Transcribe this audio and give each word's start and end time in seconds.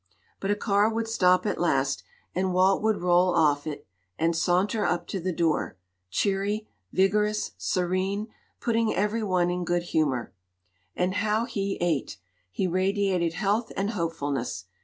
But 0.39 0.49
a 0.49 0.55
car 0.55 0.91
would 0.91 1.07
stop 1.07 1.45
at 1.45 1.59
last, 1.61 2.01
and 2.33 2.53
Walt 2.53 2.81
would 2.81 3.03
roll 3.03 3.35
off 3.35 3.67
it 3.67 3.85
and 4.17 4.35
saunter 4.35 4.83
up 4.83 5.05
to 5.09 5.19
the 5.19 5.31
door 5.31 5.77
cheery, 6.09 6.67
vigorous, 6.91 7.51
serene, 7.59 8.27
putting 8.59 8.95
every 8.95 9.21
one 9.21 9.51
in 9.51 9.63
good 9.63 9.83
humor. 9.83 10.33
And 10.95 11.13
how 11.13 11.45
he 11.45 11.77
ate! 11.79 12.17
He 12.49 12.65
radiated 12.65 13.33
health 13.33 13.71
and 13.77 13.91
hopefulness. 13.91 14.65